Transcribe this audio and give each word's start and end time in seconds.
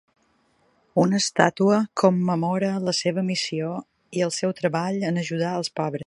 Una 1.01 1.19
estàtua 1.23 1.77
commemora 2.03 2.71
la 2.87 2.95
seva 3.01 3.25
missió 3.27 3.69
i 4.19 4.23
el 4.29 4.33
seu 4.39 4.55
treball 4.61 5.01
en 5.11 5.25
ajudar 5.25 5.53
els 5.61 5.73
pobres. 5.81 5.99